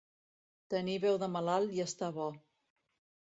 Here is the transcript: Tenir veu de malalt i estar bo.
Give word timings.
Tenir 0.73 0.95
veu 1.03 1.19
de 1.25 1.29
malalt 1.35 1.77
i 1.79 1.83
estar 1.85 2.09
bo. 2.17 2.25